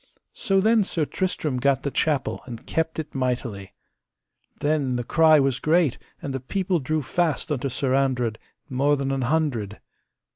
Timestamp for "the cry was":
4.95-5.59